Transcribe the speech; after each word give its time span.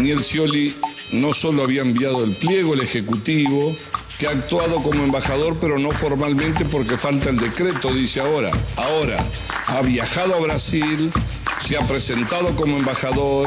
Daniel 0.00 0.24
Scioli 0.24 0.74
no 1.12 1.34
solo 1.34 1.62
había 1.62 1.82
enviado 1.82 2.24
el 2.24 2.30
pliego 2.30 2.72
al 2.72 2.80
Ejecutivo, 2.80 3.76
que 4.18 4.26
ha 4.28 4.30
actuado 4.30 4.82
como 4.82 5.04
embajador, 5.04 5.58
pero 5.60 5.78
no 5.78 5.90
formalmente 5.90 6.64
porque 6.64 6.96
falta 6.96 7.28
el 7.28 7.36
decreto, 7.36 7.92
dice 7.92 8.20
ahora. 8.20 8.50
Ahora, 8.78 9.22
ha 9.66 9.82
viajado 9.82 10.36
a 10.36 10.40
Brasil, 10.40 11.12
se 11.58 11.76
ha 11.76 11.86
presentado 11.86 12.56
como 12.56 12.78
embajador, 12.78 13.46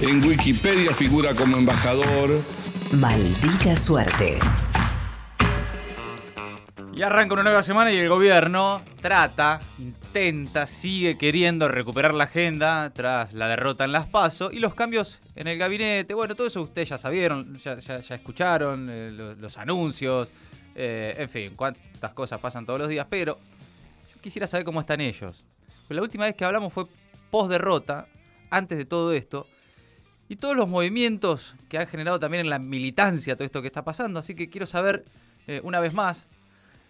en 0.00 0.22
Wikipedia 0.22 0.92
figura 0.92 1.34
como 1.34 1.56
embajador. 1.56 2.42
Maldita 2.92 3.74
suerte. 3.74 4.38
Y 6.96 7.02
arranca 7.02 7.34
una 7.34 7.42
nueva 7.42 7.62
semana 7.62 7.92
y 7.92 7.98
el 7.98 8.08
gobierno 8.08 8.80
trata, 9.02 9.60
intenta, 9.78 10.66
sigue 10.66 11.18
queriendo 11.18 11.68
recuperar 11.68 12.14
la 12.14 12.24
agenda 12.24 12.88
tras 12.88 13.34
la 13.34 13.48
derrota 13.48 13.84
en 13.84 13.92
las 13.92 14.06
PASO 14.06 14.50
y 14.50 14.60
los 14.60 14.74
cambios 14.74 15.20
en 15.34 15.46
el 15.46 15.58
gabinete. 15.58 16.14
Bueno, 16.14 16.34
todo 16.34 16.46
eso 16.46 16.62
ustedes 16.62 16.88
ya 16.88 16.96
sabieron, 16.96 17.58
ya, 17.58 17.74
escucharon 17.74 18.86
eh, 18.88 19.10
los, 19.38 19.58
anuncios, 19.58 20.30
eh, 20.74 21.14
en 21.18 21.28
fin, 21.28 21.52
cuántas 21.54 22.14
cosas 22.14 22.40
pasan 22.40 22.64
todos 22.64 22.78
los 22.78 22.88
días, 22.88 23.06
pero 23.10 23.38
yo 24.14 24.20
quisiera 24.22 24.46
saber 24.46 24.64
cómo 24.64 24.80
están 24.80 25.02
ellos. 25.02 25.44
La 25.90 26.00
última 26.00 26.24
vez 26.24 26.34
que 26.34 26.46
hablamos 26.46 26.72
fue 26.72 26.86
post 27.30 27.50
derrota, 27.50 28.06
antes 28.48 28.78
de 28.78 28.86
todo 28.86 29.12
esto, 29.12 29.46
y 30.30 30.36
todos 30.36 30.56
los 30.56 30.66
movimientos 30.66 31.56
que 31.68 31.76
han 31.76 31.88
generado 31.88 32.18
también 32.18 32.46
en 32.46 32.48
la 32.48 32.58
militancia 32.58 33.36
todo 33.36 33.44
esto 33.44 33.60
que 33.60 33.68
está 33.68 33.84
pasando, 33.84 34.18
así 34.18 34.34
que 34.34 34.48
quiero 34.48 34.66
saber 34.66 35.04
eh, 35.46 35.60
una 35.62 35.78
vez 35.78 35.92
más 35.92 36.24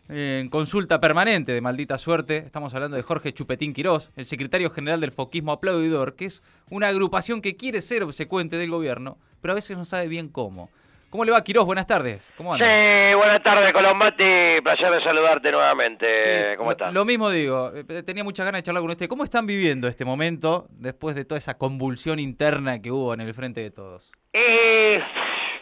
en 0.09 0.49
consulta 0.49 1.01
permanente 1.01 1.53
de 1.53 1.61
maldita 1.61 1.99
suerte. 1.99 2.39
Estamos 2.39 2.75
hablando 2.75 2.97
de 2.97 3.03
Jorge 3.03 3.33
Chupetín 3.33 3.73
Quirós, 3.73 4.11
el 4.17 4.25
secretario 4.25 4.71
general 4.71 5.01
del 5.01 5.13
Foquismo 5.13 5.53
Aplaudidor, 5.53 6.17
que 6.17 6.27
es 6.27 6.43
una 6.71 6.89
agrupación 6.89 7.43
que 7.43 7.57
quiere 7.57 7.81
ser 7.81 8.03
obsecuente 8.03 8.57
del 8.57 8.71
gobierno, 8.71 9.19
pero 9.41 9.53
a 9.53 9.55
veces 9.57 9.77
no 9.77 9.85
sabe 9.85 10.09
bien 10.09 10.29
cómo. 10.29 10.71
¿Cómo 11.11 11.25
le 11.25 11.33
va, 11.33 11.43
Quirós? 11.43 11.65
Buenas 11.65 11.87
tardes. 11.87 12.33
¿Cómo 12.37 12.53
anda? 12.53 12.67
Sí, 12.67 13.15
buenas 13.15 13.43
tardes, 13.43 13.73
Colombati. 13.73 14.61
Placer 14.63 14.91
de 14.91 15.03
saludarte 15.03 15.51
nuevamente. 15.51 16.57
¿Cómo 16.59 16.73
estás? 16.73 16.93
Lo, 16.93 17.05
mismo 17.05 17.31
digo. 17.31 17.73
Eh, 17.75 18.03
tenía 18.03 18.25
muchas 18.25 18.45
ganas 18.45 18.59
de 18.59 18.65
charlar 18.65 18.83
con 18.83 18.91
usted. 18.91 19.09
¿Cómo 19.09 19.25
están 19.25 19.47
viviendo 19.47 19.89
este 19.89 20.05
momento 20.05 20.67
después 20.71 21.15
de 21.15 21.25
toda 21.25 21.39
esa 21.39 21.57
convulsión 21.57 22.19
interna 22.19 22.83
que 22.83 22.91
hubo 22.91 23.15
en 23.15 23.21
el 23.21 23.33
frente 23.35 23.61
de 23.61 23.71
todos? 23.71 24.13
Eh, 24.33 25.01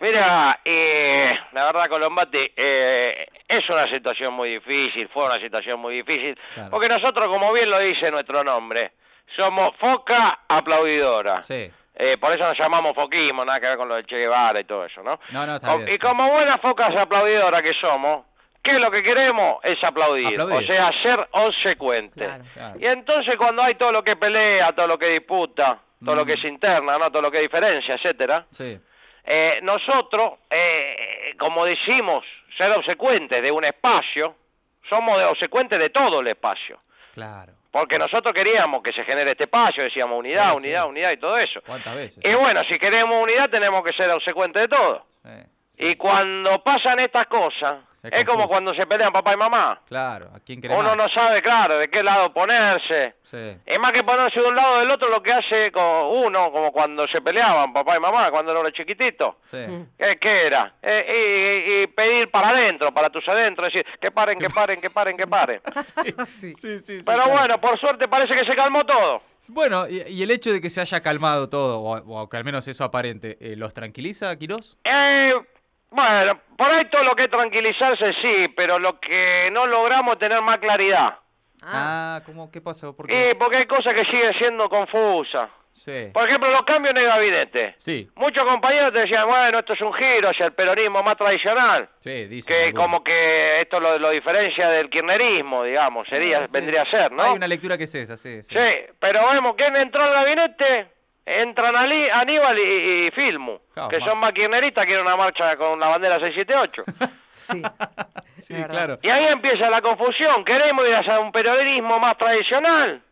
mira, 0.00 0.60
eh, 0.64 1.34
la 1.52 1.66
verdad, 1.66 1.88
Colombati, 1.88 2.50
eh, 2.56 3.26
es 3.58 3.68
una 3.70 3.88
situación 3.88 4.34
muy 4.34 4.54
difícil, 4.54 5.08
fue 5.08 5.26
una 5.26 5.40
situación 5.40 5.80
muy 5.80 5.96
difícil, 5.96 6.38
porque 6.70 6.88
nosotros, 6.88 7.28
como 7.28 7.52
bien 7.52 7.70
lo 7.70 7.78
dice 7.78 8.10
nuestro 8.10 8.44
nombre, 8.44 8.92
somos 9.36 9.74
foca 9.76 10.40
aplaudidora. 10.48 11.42
Sí. 11.42 11.70
Eh, 11.96 12.18
por 12.18 12.32
eso 12.32 12.44
nos 12.44 12.58
llamamos 12.58 12.94
foquismo, 12.94 13.44
nada 13.44 13.60
que 13.60 13.66
ver 13.66 13.76
con 13.76 13.88
lo 13.88 13.94
de 13.94 14.04
Che 14.04 14.16
Guevara 14.16 14.60
y 14.60 14.64
todo 14.64 14.84
eso, 14.84 15.02
¿no? 15.02 15.20
No, 15.30 15.46
no, 15.46 15.56
está 15.56 15.76
Y 15.88 15.98
como 15.98 16.28
buenas 16.28 16.60
focas 16.60 16.94
aplaudidoras 16.96 17.62
que 17.62 17.72
somos, 17.74 18.24
¿qué 18.60 18.72
es 18.72 18.80
lo 18.80 18.90
que 18.90 19.02
queremos? 19.02 19.58
Es 19.62 19.82
aplaudir, 19.84 20.40
o 20.40 20.62
sea, 20.62 20.90
ser 21.02 21.28
consecuente. 21.30 22.28
Y 22.80 22.86
entonces 22.86 23.36
cuando 23.36 23.62
hay 23.62 23.76
todo 23.76 23.92
lo 23.92 24.02
que 24.02 24.16
pelea, 24.16 24.72
todo 24.72 24.88
lo 24.88 24.98
que 24.98 25.10
disputa, 25.10 25.78
todo 26.04 26.16
lo 26.16 26.26
que 26.26 26.34
mm. 26.34 26.38
es 26.38 26.44
interna, 26.44 26.98
¿no? 26.98 27.10
Todo 27.10 27.22
lo 27.22 27.30
que 27.30 27.40
diferencia, 27.40 27.94
etcétera. 27.94 28.46
Sí. 28.50 28.80
Eh, 29.24 29.60
nosotros, 29.62 30.34
eh, 30.50 31.34
como 31.38 31.64
decimos, 31.64 32.24
ser 32.56 32.70
obsecuentes 32.72 33.42
de 33.42 33.50
un 33.50 33.64
espacio, 33.64 34.36
somos 34.88 35.20
obsecuentes 35.22 35.78
de 35.78 35.90
todo 35.90 36.20
el 36.20 36.28
espacio. 36.28 36.78
Claro. 37.14 37.52
Porque 37.70 37.98
nosotros 37.98 38.34
queríamos 38.34 38.82
que 38.82 38.92
se 38.92 39.02
genere 39.02 39.32
este 39.32 39.44
espacio, 39.44 39.82
decíamos 39.82 40.18
unidad, 40.18 40.54
unidad, 40.56 40.86
unidad 40.86 41.10
y 41.10 41.16
todo 41.16 41.38
eso. 41.38 41.60
¿Cuántas 41.62 41.94
veces? 41.94 42.24
Y 42.24 42.34
bueno, 42.34 42.62
si 42.64 42.78
queremos 42.78 43.20
unidad 43.20 43.50
tenemos 43.50 43.84
que 43.84 43.92
ser 43.92 44.10
obsecuentes 44.10 44.62
de 44.62 44.68
todo. 44.68 45.06
Y 45.76 45.96
cuando 45.96 46.62
pasan 46.62 47.00
estas 47.00 47.26
cosas, 47.26 47.78
es, 48.10 48.24
como 48.26 48.46
cuando 48.46 48.74
se 48.74 48.86
pelean 48.86 49.12
papá 49.12 49.32
y 49.32 49.36
mamá. 49.36 49.80
Claro, 49.86 50.28
¿a 50.34 50.40
quién 50.40 50.60
Uno 50.70 50.94
no 50.94 51.08
sabe, 51.08 51.40
claro, 51.40 51.78
de 51.78 51.88
qué 51.88 52.02
lado 52.02 52.32
ponerse. 52.32 53.14
Sí. 53.22 53.56
Es 53.64 53.80
más 53.80 53.92
que 53.92 54.04
ponerse 54.04 54.40
de 54.40 54.46
un 54.46 54.54
lado 54.54 54.76
o 54.76 54.78
del 54.80 54.90
otro 54.90 55.08
lo 55.08 55.22
que 55.22 55.32
hace 55.32 55.72
con 55.72 55.82
uno, 55.82 56.52
como 56.52 56.70
cuando 56.70 57.08
se 57.08 57.22
peleaban 57.22 57.72
papá 57.72 57.96
y 57.96 58.00
mamá, 58.00 58.30
cuando 58.30 58.52
eran 58.52 58.72
chiquititos. 58.72 59.36
Sí. 59.40 59.64
¿Qué, 59.96 60.46
era? 60.46 60.74
Eh, 60.82 61.84
y, 61.84 61.86
pedir 61.88 62.30
para 62.30 62.50
adentro, 62.50 62.92
para 62.92 63.10
tus 63.10 63.26
adentro, 63.28 63.64
decir, 63.64 63.86
que 64.00 64.10
paren, 64.10 64.38
que 64.38 64.50
paren, 64.50 64.80
que 64.80 64.90
paren, 64.90 65.16
que 65.16 65.26
paren. 65.26 65.60
sí, 66.38 66.54
sí, 66.54 66.78
sí, 66.78 67.00
Pero 67.04 67.28
bueno, 67.30 67.58
por 67.60 67.78
suerte 67.78 68.06
parece 68.08 68.34
que 68.34 68.44
se 68.44 68.54
calmó 68.54 68.84
todo. 68.84 69.20
Bueno, 69.48 69.86
y, 69.88 70.22
el 70.22 70.30
hecho 70.30 70.52
de 70.52 70.60
que 70.60 70.70
se 70.70 70.80
haya 70.80 71.00
calmado 71.00 71.48
todo, 71.48 71.80
o, 71.80 72.28
que 72.28 72.36
al 72.36 72.44
menos 72.44 72.66
eso 72.68 72.84
aparente, 72.84 73.36
eh, 73.40 73.56
¿los 73.56 73.74
tranquiliza, 73.74 74.36
Quirós? 74.38 74.78
Eh 74.84 75.34
bueno, 75.94 76.40
por 76.56 76.70
ahí 76.70 76.86
todo 76.86 77.04
lo 77.04 77.14
que 77.14 77.24
es 77.24 77.30
tranquilizarse 77.30 78.12
sí, 78.20 78.48
pero 78.56 78.78
lo 78.78 78.98
que 78.98 79.48
no 79.52 79.66
logramos 79.66 80.14
es 80.14 80.18
tener 80.18 80.42
más 80.42 80.58
claridad. 80.58 81.18
Ah, 81.62 82.20
¿cómo? 82.26 82.50
¿Qué 82.50 82.60
pasó? 82.60 82.94
¿Por 82.96 83.06
qué? 83.06 83.36
porque 83.38 83.58
hay 83.58 83.66
cosas 83.66 83.94
que 83.94 84.04
siguen 84.04 84.34
siendo 84.34 84.68
confusas. 84.68 85.48
Sí. 85.70 86.10
Por 86.12 86.28
ejemplo, 86.28 86.50
los 86.50 86.62
cambios 86.62 86.94
en 86.94 86.98
el 86.98 87.06
gabinete. 87.06 87.74
Sí. 87.78 88.08
Muchos 88.14 88.44
compañeros 88.44 88.92
te 88.92 89.00
decían, 89.00 89.26
bueno, 89.26 89.58
esto 89.58 89.72
es 89.72 89.80
un 89.80 89.92
giro 89.92 90.30
hacia 90.30 90.46
el 90.46 90.52
peronismo 90.52 91.02
más 91.02 91.16
tradicional. 91.16 91.88
Sí, 91.98 92.26
dice. 92.26 92.52
Que 92.52 92.72
como 92.72 93.02
que 93.02 93.60
esto 93.60 93.80
lo, 93.80 94.10
diferencia 94.10 94.68
del 94.68 94.88
kirchnerismo, 94.88 95.64
digamos, 95.64 96.08
sería, 96.08 96.46
vendría 96.52 96.82
a 96.82 96.90
ser, 96.90 97.10
¿no? 97.10 97.22
Hay 97.22 97.32
una 97.32 97.48
lectura 97.48 97.76
que 97.76 97.84
es 97.84 97.94
esa, 97.94 98.16
sí. 98.16 98.42
Sí, 98.42 98.56
pero 99.00 99.28
vemos, 99.30 99.54
¿quién 99.56 99.74
entró 99.76 100.02
al 100.04 100.12
gabinete? 100.12 100.94
Entran 101.26 101.76
Aníbal 101.76 102.58
y, 102.58 103.06
y 103.06 103.10
Filmu, 103.10 103.58
que 103.88 104.00
son 104.00 104.18
maquineristas, 104.18 104.86
quieren 104.86 105.06
una 105.06 105.16
marcha 105.16 105.56
con 105.56 105.78
la 105.80 105.88
bandera 105.88 106.20
678. 106.20 106.84
sí, 107.32 107.62
sí 108.36 108.54
claro. 108.64 108.98
Y 109.02 109.08
ahí 109.08 109.26
empieza 109.26 109.70
la 109.70 109.82
confusión, 109.82 110.44
queremos 110.44 110.86
ir 110.86 110.94
hacia 110.94 111.20
un 111.20 111.32
periodismo 111.32 111.98
más 111.98 112.16
tradicional. 112.16 113.02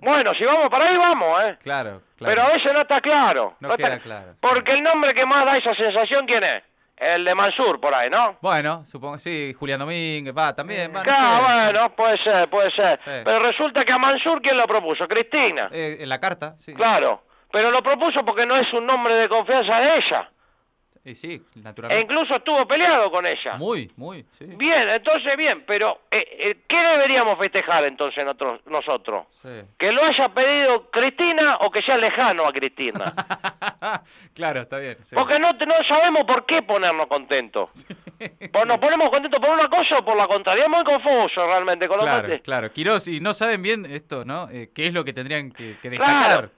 Bueno, 0.00 0.34
si 0.34 0.44
vamos 0.44 0.68
para 0.68 0.88
ahí, 0.88 0.96
vamos, 0.96 1.42
¿eh? 1.42 1.56
Claro, 1.62 2.02
claro. 2.16 2.34
Pero 2.34 2.42
a 2.42 2.48
veces 2.48 2.72
no 2.72 2.82
está 2.82 3.00
claro. 3.00 3.56
No, 3.60 3.76
queda 3.76 3.98
claro. 3.98 4.34
Porque 4.40 4.72
el 4.72 4.82
nombre 4.82 5.14
que 5.14 5.24
más 5.24 5.46
da 5.46 5.56
esa 5.56 5.74
sensación, 5.74 6.26
¿quién 6.26 6.44
es? 6.44 6.62
El 6.96 7.24
de 7.24 7.34
Mansur, 7.34 7.78
por 7.78 7.94
ahí, 7.94 8.08
¿no? 8.08 8.38
Bueno, 8.40 8.84
supongo, 8.86 9.18
sí, 9.18 9.54
Julián 9.58 9.80
Domínguez, 9.80 10.34
va, 10.36 10.54
también, 10.54 10.90
va, 10.94 11.02
Claro, 11.02 11.42
bueno, 11.42 11.94
puede 11.94 12.16
ser, 12.18 12.48
puede 12.48 12.70
ser. 12.70 12.98
Pero 13.04 13.38
resulta 13.40 13.84
que 13.84 13.92
a 13.92 13.98
Mansur, 13.98 14.40
¿quién 14.40 14.56
lo 14.56 14.66
propuso? 14.66 15.06
Cristina. 15.06 15.68
Eh, 15.72 15.98
en 16.00 16.08
la 16.08 16.18
carta, 16.18 16.56
sí. 16.56 16.74
Claro, 16.74 17.22
pero 17.52 17.70
lo 17.70 17.82
propuso 17.82 18.24
porque 18.24 18.46
no 18.46 18.56
es 18.56 18.72
un 18.72 18.86
nombre 18.86 19.14
de 19.14 19.28
confianza 19.28 19.78
de 19.78 19.96
ella. 19.98 20.30
Y 21.06 21.14
sí, 21.14 21.40
naturalmente. 21.54 22.00
E 22.00 22.02
incluso 22.02 22.34
estuvo 22.34 22.66
peleado 22.66 23.12
con 23.12 23.24
ella. 23.24 23.54
Muy, 23.54 23.92
muy, 23.96 24.26
sí. 24.36 24.44
Bien, 24.44 24.88
entonces 24.88 25.36
bien, 25.36 25.62
pero 25.64 26.00
eh, 26.10 26.26
eh, 26.32 26.56
¿qué 26.66 26.80
deberíamos 26.80 27.38
festejar 27.38 27.84
entonces 27.84 28.24
nosotros? 28.24 28.60
nosotros? 28.66 29.26
¿Que 29.78 29.92
lo 29.92 30.04
haya 30.04 30.28
pedido 30.30 30.90
Cristina 30.90 31.58
o 31.60 31.70
que 31.70 31.80
sea 31.82 31.96
lejano 31.96 32.46
a 32.46 32.52
Cristina? 32.52 33.14
claro, 34.34 34.62
está 34.62 34.78
bien. 34.78 34.96
Porque 35.14 35.38
no, 35.38 35.52
no 35.52 35.84
sabemos 35.84 36.24
por 36.24 36.44
qué 36.44 36.62
ponernos 36.62 37.06
contentos. 37.06 37.86
Pues 38.52 38.66
nos 38.66 38.78
ponemos 38.78 39.10
contentos 39.10 39.40
por 39.40 39.50
una 39.50 39.68
cosa 39.68 39.98
o 39.98 40.04
por 40.04 40.16
la 40.16 40.26
contraria. 40.26 40.64
Es 40.64 40.70
muy 40.70 40.84
confuso 40.84 41.46
realmente 41.46 41.86
con 41.88 42.00
Claro, 42.00 42.28
claro. 42.42 42.72
Quiroz, 42.72 43.08
y 43.08 43.20
no 43.20 43.34
saben 43.34 43.62
bien 43.62 43.86
esto, 43.88 44.24
¿no? 44.24 44.48
Eh, 44.50 44.70
¿Qué 44.74 44.86
es 44.86 44.92
lo 44.92 45.04
que 45.04 45.12
tendrían 45.12 45.52
que, 45.52 45.76
destacar? 45.82 46.50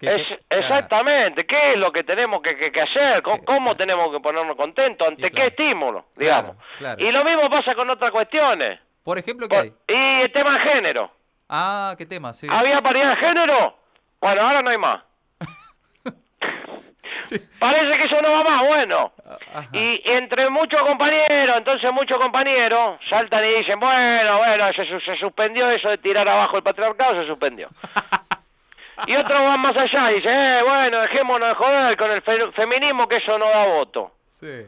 exactamente. 0.49 1.47
¿Qué 1.47 1.73
es 1.73 1.79
lo 1.79 1.93
que 1.93 2.05
tenemos 2.05 2.41
que, 2.43 2.81
hacer? 2.81 3.23
¿Cómo, 3.23 3.75
tenemos 3.77 4.13
que 4.13 4.21
ponernos 4.39 4.57
contentos? 4.57 5.09
¿Ante 5.09 5.31
qué 5.31 5.47
estímulo? 5.47 6.07
Digamos. 6.17 6.57
Y 6.99 7.11
lo 7.11 7.25
mismo 7.25 7.51
pasa 7.51 7.75
con 7.75 7.89
otras 7.91 8.11
cuestiones. 8.11 8.79
Por 9.03 9.19
ejemplo, 9.19 9.49
¿qué 9.49 9.57
hay? 9.57 9.73
Y 9.89 10.23
el 10.23 10.33
tema 10.33 10.55
de 10.55 10.61
género. 10.61 11.11
Ah, 11.49 11.95
¿qué 11.97 12.05
tema? 12.05 12.35
Sí. 12.35 12.47
¿Había 12.51 12.83
paridad 12.83 13.11
de 13.11 13.17
género? 13.17 13.75
Bueno, 14.21 14.43
ahora 14.43 14.63
no 14.63 14.71
hay 14.71 14.79
más. 14.79 15.03
Parece 17.59 17.99
que 17.99 18.05
eso 18.05 18.21
no 18.21 18.31
va 18.31 18.45
más, 18.45 18.67
bueno. 18.67 19.13
Y 19.73 20.03
entre 20.05 20.51
muchos 20.51 20.81
compañeros, 20.83 21.57
entonces 21.57 21.93
muchos 21.93 22.19
compañeros 22.19 23.01
saltan 23.05 23.45
y 23.45 23.59
dicen, 23.59 23.81
bueno, 23.81 24.39
bueno, 24.39 24.73
se, 24.75 25.17
suspendió 25.17 25.71
eso 25.71 25.89
de 25.89 25.99
tirar 25.99 26.29
abajo 26.29 26.59
el 26.59 26.63
patriarcado, 26.63 27.21
se 27.21 27.27
suspendió. 27.27 27.69
y 29.07 29.17
otros 29.17 29.41
van 29.41 29.61
más 29.61 29.77
allá 29.77 30.13
y 30.13 30.17
dicen, 30.17 30.33
eh, 30.33 30.63
bueno, 30.63 31.01
dejémonos 31.01 31.49
de 31.49 31.55
joder 31.55 31.97
con 31.97 32.11
el 32.11 32.23
feminismo 32.53 33.09
que 33.09 33.17
eso 33.17 33.39
no 33.39 33.49
da 33.49 33.65
voto. 33.65 34.13
Sí. 34.29 34.67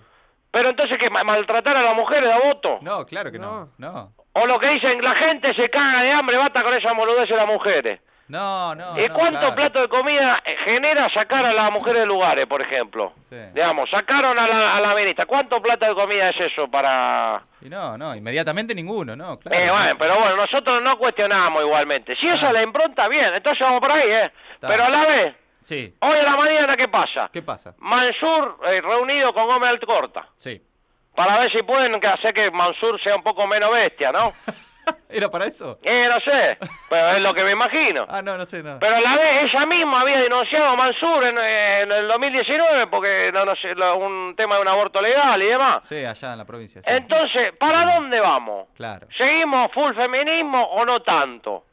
Pero 0.51 0.71
entonces 0.71 0.99
que 0.99 1.11
maltratar 1.11 1.77
a 1.77 1.83
las 1.83 1.95
mujeres 1.95 2.29
da 2.29 2.39
voto. 2.41 2.79
No, 2.83 3.07
claro 3.07 3.31
que 3.31 3.39
no. 3.39 3.69
no. 3.79 4.13
O 4.33 4.47
lo 4.47 4.59
que 4.59 4.71
dicen, 4.71 5.03
la 5.03 5.15
gente 5.15 5.55
se 5.55 5.71
caga 5.71 6.03
de 6.03 6.13
hambre, 6.13 6.37
bata 6.37 6.63
con 6.63 6.75
esa 6.75 6.93
moludez 6.93 7.29
de 7.29 7.37
las 7.37 7.47
mujeres. 7.47 8.01
No, 8.31 8.77
no. 8.77 8.97
¿Y 8.97 9.09
cuánto 9.09 9.53
plato 9.57 9.81
de 9.81 9.89
comida 9.89 10.41
genera 10.65 11.11
sacar 11.11 11.45
a 11.45 11.53
las 11.53 11.73
mujeres 11.73 12.03
de 12.03 12.07
lugares, 12.07 12.47
por 12.47 12.63
ejemplo? 12.63 13.13
Sí. 13.19 13.37
Digamos, 13.53 13.91
sacaron 13.91 14.39
a 14.39 14.47
la, 14.47 14.77
a 14.77 14.81
la 14.81 14.95
ministra. 14.95 15.27
¿Cuánto 15.27 15.61
plato 15.61 15.85
de 15.85 15.95
comida 15.97 16.31
es 16.31 16.41
eso 16.41 16.69
para.? 16.69 17.43
Y 17.61 17.69
no, 17.69 17.99
no, 17.99 18.15
inmediatamente 18.15 18.73
ninguno, 18.73 19.17
¿no? 19.17 19.37
Claro. 19.41 19.57
Eh, 19.61 19.69
bueno, 19.69 19.99
pero 19.99 20.17
bueno, 20.21 20.37
nosotros 20.37 20.81
no 20.81 20.97
cuestionamos 20.97 21.65
igualmente. 21.65 22.15
Si 22.15 22.29
esa 22.29 22.47
es 22.49 22.53
la 22.53 22.63
impronta, 22.63 23.09
bien, 23.09 23.35
entonces 23.35 23.61
vamos 23.63 23.81
por 23.81 23.91
ahí, 23.91 24.09
¿eh? 24.09 24.31
Pero 24.61 24.85
a 24.85 24.91
la 24.91 25.07
vez, 25.07 25.35
Sí. 25.61 25.95
Hoy 26.01 26.19
en 26.19 26.25
la 26.25 26.37
mañana, 26.37 26.77
¿qué 26.77 26.89
pasa? 26.89 27.29
¿Qué 27.33 27.43
pasa? 27.43 27.75
Mansur 27.79 28.59
eh, 28.67 28.81
reunido 28.81 29.33
con 29.33 29.47
Gómez 29.47 29.71
Alcorta. 29.71 30.29
Sí. 30.37 30.61
Para 31.15 31.39
ver 31.39 31.53
si 31.53 31.63
pueden 31.63 32.05
hacer 32.05 32.33
que 32.33 32.51
Mansur 32.51 33.01
sea 33.03 33.17
un 33.17 33.23
poco 33.23 33.47
menos 33.47 33.71
bestia, 33.73 34.13
¿no? 34.13 34.33
¿Era 35.09 35.29
para 35.31 35.47
eso? 35.47 35.79
Eh, 35.83 36.09
no 36.09 36.21
sé, 36.21 36.59
pero 36.89 37.11
es 37.11 37.23
lo 37.23 37.35
que 37.35 37.45
me 37.45 37.53
imagino. 37.53 38.07
Ah, 38.09 38.23
no, 38.23 38.37
no 38.37 38.45
sé, 38.45 38.63
no. 38.63 38.79
Pero 38.79 39.01
la 39.01 39.17
vez 39.17 39.45
ella 39.45 39.67
misma 39.67 40.01
había 40.01 40.21
denunciado 40.21 40.67
a 40.67 40.77
Mansur 40.77 41.25
en, 41.25 41.39
el 41.39 42.09
2019 42.09 42.87
porque, 42.87 43.31
no, 43.33 43.45
no 43.45 43.55
sé, 43.57 43.75
un 43.75 44.35
tema 44.37 44.57
de 44.57 44.63
un 44.63 44.69
aborto 44.69 45.01
legal 45.01 45.43
y 45.43 45.47
demás. 45.47 45.87
Sí, 45.87 46.05
allá 46.05 46.33
en 46.33 46.39
la 46.39 46.45
provincia. 46.45 46.81
Entonces, 46.87 47.53
¿para 47.59 47.95
dónde 47.95 48.21
vamos? 48.21 48.69
Claro. 48.75 49.07
¿Seguimos 49.17 49.71
full 49.73 49.95
feminismo 49.95 50.63
o 50.63 50.85
no 50.85 51.01
tanto? 51.01 51.67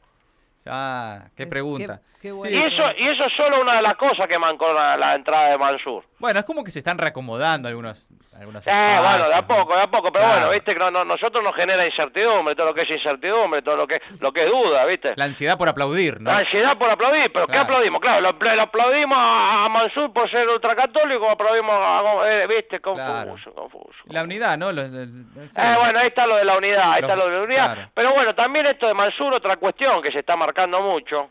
Ah, 0.70 1.28
qué 1.36 1.46
pregunta. 1.46 2.00
y, 2.22 2.28
eso, 2.28 2.84
y 2.96 3.08
eso 3.08 3.24
es 3.24 3.32
solo 3.36 3.60
una 3.60 3.76
de 3.76 3.82
las 3.82 3.96
cosas 3.96 4.28
que 4.28 4.38
mancó 4.38 4.72
la 4.72 5.14
entrada 5.14 5.50
de 5.50 5.58
Mansur. 5.58 6.04
Bueno, 6.18 6.40
es 6.40 6.46
como 6.46 6.64
que 6.64 6.70
se 6.70 6.80
están 6.80 6.98
reacomodando 6.98 7.68
algunos 7.68 8.06
algunas 8.38 8.66
eh, 8.66 8.96
bueno, 9.00 9.28
de 9.28 9.34
a 9.34 9.46
poco, 9.46 9.74
de 9.74 9.82
a 9.82 9.86
poco, 9.86 10.12
pero 10.12 10.26
bueno, 10.26 10.50
viste 10.50 10.72
que 10.74 10.78
no, 10.78 11.04
nosotros 11.04 11.42
nos 11.42 11.54
genera 11.54 11.84
incertidumbre, 11.84 12.54
todo 12.54 12.68
lo 12.68 12.74
que 12.74 12.82
es 12.82 12.90
incertidumbre, 12.90 13.62
todo 13.62 13.76
lo 13.76 13.86
que 13.86 14.00
lo 14.20 14.32
que 14.32 14.44
es 14.44 14.50
duda, 14.50 14.84
viste. 14.84 15.14
La 15.16 15.24
ansiedad 15.24 15.58
por 15.58 15.68
aplaudir, 15.68 16.20
¿no? 16.20 16.30
La 16.30 16.38
ansiedad 16.38 16.76
por 16.78 16.90
aplaudir, 16.90 17.32
pero 17.32 17.46
¿qué 17.46 17.58
aplaudimos? 17.58 18.00
Claro, 18.00 18.20
lo, 18.20 18.62
aplaudimos 18.62 19.18
a, 19.18 19.68
Mansur 19.68 20.12
por 20.12 20.30
ser 20.30 20.48
ultracatólico, 20.48 21.30
aplaudimos 21.30 21.74
a, 21.74 22.02
eh, 22.30 22.46
viste, 22.46 22.80
confuso, 22.80 23.52
confuso. 23.54 23.98
La 24.06 24.22
unidad, 24.22 24.56
¿no? 24.56 24.70
eh, 24.70 24.76
bueno, 24.76 25.98
ahí 25.98 26.08
está 26.08 26.26
lo 26.26 26.36
de 26.36 26.44
la 26.44 26.56
unidad, 26.56 26.92
ahí 26.92 27.00
está 27.00 27.16
lo 27.16 27.28
de 27.28 27.36
la 27.36 27.42
unidad, 27.42 27.90
pero 27.94 28.12
bueno, 28.12 28.34
también 28.34 28.66
esto 28.66 28.86
de 28.86 28.94
Mansur, 28.94 29.34
otra 29.34 29.56
cuestión 29.56 30.02
que 30.02 30.12
se 30.12 30.20
está 30.20 30.36
marcando 30.36 30.80
mucho, 30.80 31.30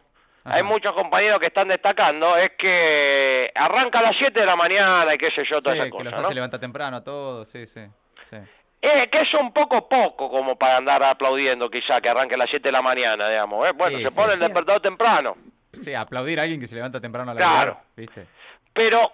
hay 0.49 0.63
muchos 0.63 0.93
compañeros 0.93 1.39
que 1.39 1.47
están 1.47 1.67
destacando, 1.67 2.35
es 2.37 2.51
que 2.57 3.51
arranca 3.55 3.99
a 3.99 4.03
las 4.03 4.15
7 4.17 4.39
de 4.39 4.45
la 4.45 4.55
mañana 4.55 5.13
y 5.13 5.17
qué 5.17 5.31
sé 5.31 5.43
yo, 5.49 5.59
todas 5.59 5.75
sí, 5.75 5.79
esas 5.79 5.91
cosas. 5.91 6.07
que 6.07 6.15
los 6.15 6.25
hace 6.25 6.35
levanta 6.35 6.59
temprano 6.59 7.03
todo, 7.03 7.45
sí, 7.45 7.65
sí. 7.65 7.81
sí. 8.29 8.37
Eh, 8.81 9.09
que 9.11 9.21
es 9.21 9.33
un 9.33 9.51
poco 9.51 9.89
poco 9.89 10.29
como 10.29 10.55
para 10.55 10.77
andar 10.77 11.03
aplaudiendo 11.03 11.69
quizá 11.69 11.99
que 11.99 12.09
arranque 12.09 12.35
a 12.35 12.37
las 12.37 12.49
7 12.49 12.67
de 12.67 12.71
la 12.71 12.81
mañana, 12.81 13.27
digamos. 13.27 13.67
¿eh? 13.67 13.71
Bueno, 13.75 13.97
se 13.97 14.11
pone 14.11 14.33
el 14.33 14.39
despertador 14.39 14.81
temprano. 14.81 15.35
Sí, 15.73 15.93
aplaudir 15.93 16.39
a 16.39 16.43
alguien 16.43 16.59
que 16.59 16.67
se 16.67 16.75
levanta 16.75 16.99
temprano 16.99 17.31
a 17.31 17.33
la 17.33 17.39
Claro. 17.39 17.79
¿viste? 17.95 18.27
Pero, 18.73 19.11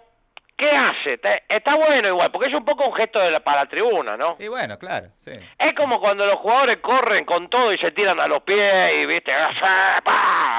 ¿qué 0.57 0.69
hace? 0.69 1.19
Está 1.47 1.75
bueno 1.75 2.07
igual, 2.09 2.31
porque 2.31 2.50
es 2.50 2.53
un 2.53 2.65
poco 2.65 2.86
un 2.86 2.94
gesto 2.94 3.19
de 3.19 3.31
la, 3.31 3.39
para 3.39 3.63
la 3.63 3.69
tribuna, 3.69 4.18
¿no? 4.18 4.36
Y 4.39 4.47
bueno, 4.50 4.77
claro, 4.77 5.07
sí. 5.18 5.31
Es 5.57 5.74
como 5.74 6.00
cuando 6.00 6.25
los 6.25 6.39
jugadores 6.39 6.77
corren 6.77 7.24
con 7.25 7.50
todo 7.50 7.71
y 7.71 7.77
se 7.77 7.91
tiran 7.91 8.19
a 8.19 8.27
los 8.27 8.44
pies 8.44 8.94
y, 9.01 9.06
¿viste? 9.06 9.31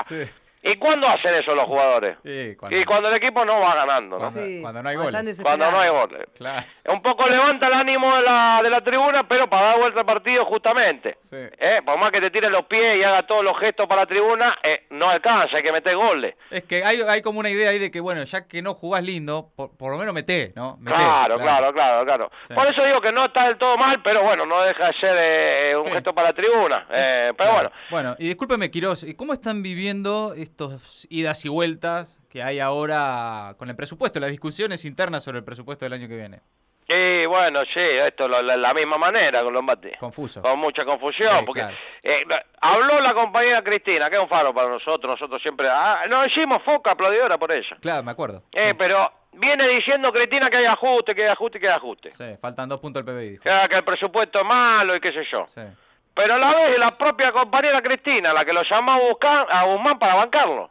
Sí. 0.04 0.24
¿Y 0.66 0.76
cuándo 0.76 1.06
hacen 1.06 1.34
eso 1.34 1.54
los 1.54 1.66
jugadores? 1.66 2.16
y 2.24 2.84
cuando 2.84 3.08
el 3.10 3.16
equipo 3.16 3.44
no 3.44 3.60
va 3.60 3.74
ganando, 3.74 4.18
¿no? 4.18 4.28
Cuando, 4.62 4.82
no 4.82 4.88
hay 4.88 4.96
goles. 4.96 5.42
Cuando 5.42 5.70
no 5.70 5.78
hay 5.78 5.90
goles. 5.90 6.26
Claro. 6.38 6.64
Un 6.86 7.02
poco 7.02 7.26
levanta 7.26 7.66
el 7.66 7.74
ánimo 7.74 8.16
de 8.16 8.22
la, 8.22 8.60
de 8.62 8.70
la 8.70 8.80
tribuna, 8.80 9.28
pero 9.28 9.48
para 9.48 9.66
dar 9.68 9.78
vuelta 9.78 10.00
al 10.00 10.06
partido 10.06 10.44
justamente. 10.46 11.18
Sí. 11.20 11.36
¿Eh? 11.36 11.80
Por 11.84 11.98
más 11.98 12.10
que 12.10 12.20
te 12.20 12.30
tire 12.30 12.48
los 12.48 12.64
pies 12.64 12.96
y 12.96 13.02
haga 13.02 13.26
todos 13.26 13.44
los 13.44 13.58
gestos 13.58 13.86
para 13.86 14.02
la 14.02 14.06
tribuna, 14.06 14.58
eh, 14.62 14.86
no 14.88 15.10
alcanza, 15.10 15.58
hay 15.58 15.62
que 15.62 15.72
meter 15.72 15.96
goles. 15.96 16.34
Es 16.50 16.64
que 16.64 16.82
hay, 16.82 17.02
hay 17.02 17.20
como 17.20 17.40
una 17.40 17.50
idea 17.50 17.68
ahí 17.68 17.78
de 17.78 17.90
que, 17.90 18.00
bueno, 18.00 18.24
ya 18.24 18.48
que 18.48 18.62
no 18.62 18.72
jugás 18.72 19.02
lindo, 19.04 19.50
por, 19.54 19.92
lo 19.92 19.98
menos 19.98 20.14
meté, 20.14 20.54
¿no? 20.56 20.78
claro, 20.82 21.38
claro, 21.38 21.74
claro, 21.74 22.04
claro. 22.06 22.30
Por 22.54 22.66
eso 22.68 22.82
digo 22.84 23.02
que 23.02 23.12
no 23.12 23.26
está 23.26 23.48
del 23.48 23.58
todo 23.58 23.76
mal, 23.76 24.00
pero 24.02 24.22
bueno, 24.22 24.46
no 24.46 24.62
deja 24.62 24.86
de 24.86 24.92
ser 24.94 25.16
eh, 25.18 25.76
un 25.76 25.92
gesto 25.92 26.14
para 26.14 26.28
la 26.28 26.34
tribuna. 26.34 26.86
pero 26.88 27.52
bueno. 27.52 27.70
Bueno, 27.90 28.16
y 28.18 28.28
discúlpeme, 28.28 28.70
Quiroz, 28.70 29.04
¿cómo 29.16 29.34
están 29.34 29.62
viviendo 29.62 30.32
estos 30.54 31.06
idas 31.10 31.44
y 31.44 31.48
vueltas 31.48 32.16
que 32.30 32.42
hay 32.42 32.60
ahora 32.60 33.54
con 33.58 33.68
el 33.68 33.76
presupuesto, 33.76 34.20
las 34.20 34.30
discusiones 34.30 34.84
internas 34.84 35.24
sobre 35.24 35.38
el 35.38 35.44
presupuesto 35.44 35.84
del 35.84 35.94
año 35.94 36.08
que 36.08 36.16
viene. 36.16 36.40
Sí, 36.86 37.26
bueno, 37.26 37.64
sí, 37.64 37.80
esto 37.80 38.28
lo, 38.28 38.42
la, 38.42 38.56
la, 38.56 38.74
misma 38.74 38.98
manera 38.98 39.42
con 39.42 39.54
Lombati. 39.54 39.92
Confuso. 39.98 40.42
Con 40.42 40.58
mucha 40.58 40.84
confusión, 40.84 41.44
porque 41.46 41.62
eh, 42.02 42.24
habló 42.60 43.00
la 43.00 43.14
compañera 43.14 43.62
Cristina, 43.64 44.10
que 44.10 44.16
es 44.16 44.22
un 44.22 44.28
faro 44.28 44.52
para 44.52 44.68
nosotros, 44.68 45.18
nosotros 45.18 45.40
siempre... 45.40 45.66
Ah, 45.68 46.04
nos 46.08 46.26
hicimos 46.26 46.62
foca 46.62 46.92
aplaudidora 46.92 47.38
por 47.38 47.50
ella. 47.50 47.76
Claro, 47.80 48.02
me 48.02 48.10
acuerdo. 48.10 48.42
Eh, 48.52 48.74
Pero 48.76 49.10
viene 49.32 49.66
diciendo 49.66 50.12
Cristina 50.12 50.50
que 50.50 50.58
hay 50.58 50.66
ajuste, 50.66 51.14
que 51.14 51.22
hay 51.22 51.30
ajuste, 51.30 51.58
que 51.58 51.68
hay 51.68 51.74
ajuste. 51.74 52.12
Sí, 52.12 52.36
faltan 52.40 52.68
dos 52.68 52.80
puntos 52.80 53.04
del 53.04 53.14
PBI. 53.14 53.30
Dijo. 53.30 53.42
Que, 53.42 53.76
el 53.76 53.84
presupuesto 53.84 54.40
es 54.40 54.46
malo 54.46 54.94
y 54.94 55.00
qué 55.00 55.12
sé 55.12 55.24
yo. 55.32 55.46
Sí. 55.48 55.62
Pero 56.14 56.34
a 56.34 56.38
la 56.38 56.54
vez 56.54 56.78
la 56.78 56.96
propia 56.96 57.32
compañera 57.32 57.82
Cristina 57.82 58.32
la 58.32 58.44
que 58.44 58.52
lo 58.52 58.62
llamó 58.62 58.92
a, 58.92 58.98
buscar, 59.00 59.46
a 59.50 59.64
Guzmán 59.64 59.98
para 59.98 60.14
bancarlo. 60.14 60.70